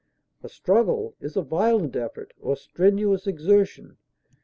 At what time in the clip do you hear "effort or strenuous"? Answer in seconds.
1.95-3.27